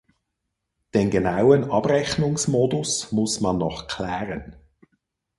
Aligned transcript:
Den 0.95 1.11
genauen 1.11 1.69
Abrechnungsmodus 1.69 3.11
muss 3.11 3.39
man 3.39 3.59
noch 3.59 3.85
klären. 3.85 4.55